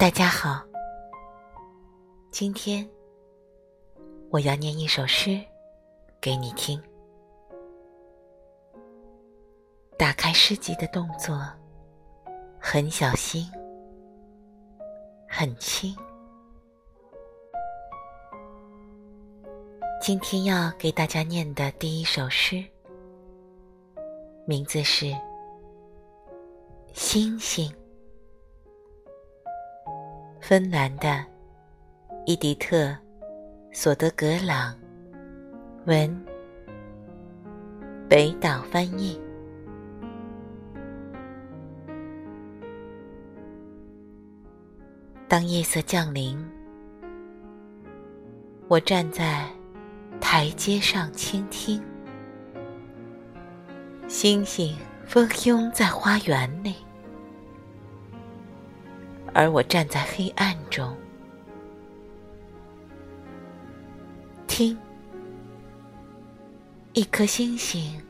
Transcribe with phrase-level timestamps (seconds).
[0.00, 0.64] 大家好，
[2.30, 2.88] 今天
[4.30, 5.38] 我要念一首诗
[6.22, 6.82] 给你听。
[9.98, 11.38] 打开诗集的动作
[12.58, 13.46] 很小心，
[15.28, 15.94] 很轻。
[20.00, 22.64] 今天要给大家念的第一首诗，
[24.46, 25.04] 名字是
[26.94, 27.70] 《星星》。
[30.50, 31.24] 芬兰的
[32.26, 32.76] 伊迪特·
[33.70, 34.74] 索德格朗
[35.86, 36.24] 文，
[38.08, 39.16] 北岛翻译。
[45.28, 46.36] 当夜色降临，
[48.66, 49.46] 我站在
[50.20, 51.80] 台阶上倾听，
[54.08, 56.74] 星星蜂拥在花园内。
[59.32, 60.96] 而我站在黑暗中，
[64.46, 64.76] 听
[66.92, 68.00] 一颗星星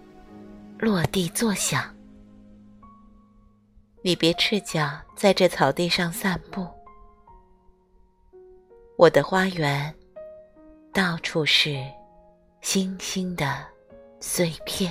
[0.79, 1.95] 落地作响。
[4.03, 6.67] 你别赤脚在这草地上散步，
[8.97, 9.95] 我的花园
[10.93, 11.85] 到处是
[12.63, 13.63] 星星的
[14.21, 14.91] 碎片。